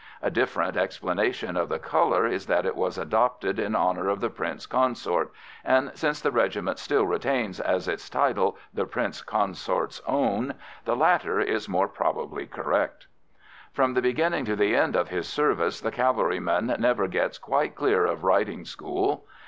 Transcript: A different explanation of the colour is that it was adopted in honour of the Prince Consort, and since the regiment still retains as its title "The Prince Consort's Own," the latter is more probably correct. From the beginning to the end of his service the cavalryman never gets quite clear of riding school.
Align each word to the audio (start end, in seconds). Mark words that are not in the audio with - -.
A 0.19 0.31
different 0.31 0.77
explanation 0.77 1.55
of 1.55 1.69
the 1.69 1.77
colour 1.77 2.25
is 2.25 2.47
that 2.47 2.65
it 2.65 2.75
was 2.75 2.97
adopted 2.97 3.59
in 3.59 3.75
honour 3.75 4.09
of 4.09 4.19
the 4.19 4.31
Prince 4.31 4.65
Consort, 4.65 5.31
and 5.63 5.91
since 5.93 6.19
the 6.21 6.31
regiment 6.31 6.79
still 6.79 7.05
retains 7.05 7.59
as 7.59 7.87
its 7.87 8.09
title 8.09 8.57
"The 8.73 8.87
Prince 8.87 9.21
Consort's 9.21 10.01
Own," 10.07 10.55
the 10.85 10.95
latter 10.95 11.39
is 11.39 11.69
more 11.69 11.87
probably 11.87 12.47
correct. 12.47 13.05
From 13.73 13.93
the 13.93 14.01
beginning 14.01 14.43
to 14.45 14.55
the 14.55 14.75
end 14.75 14.95
of 14.95 15.09
his 15.09 15.27
service 15.27 15.79
the 15.79 15.91
cavalryman 15.91 16.75
never 16.79 17.07
gets 17.07 17.37
quite 17.37 17.75
clear 17.75 18.03
of 18.07 18.23
riding 18.23 18.65
school. 18.65 19.27